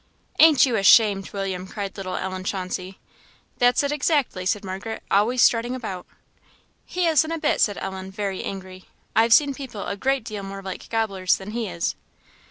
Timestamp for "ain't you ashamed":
0.39-1.31